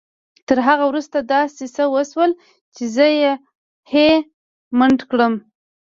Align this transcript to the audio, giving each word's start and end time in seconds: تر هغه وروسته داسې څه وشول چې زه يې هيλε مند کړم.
تر 0.47 0.57
هغه 0.67 0.83
وروسته 0.87 1.17
داسې 1.33 1.65
څه 1.75 1.83
وشول 1.95 2.31
چې 2.75 2.83
زه 2.95 3.05
يې 3.19 3.31
هيλε 3.91 4.19
مند 4.79 4.99
کړم. 5.09 5.33